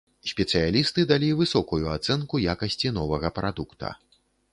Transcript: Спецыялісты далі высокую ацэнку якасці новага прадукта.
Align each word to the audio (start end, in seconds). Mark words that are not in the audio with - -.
Спецыялісты 0.29 1.03
далі 1.11 1.27
высокую 1.41 1.79
ацэнку 1.97 2.41
якасці 2.53 2.93
новага 2.97 3.31
прадукта. 3.37 3.93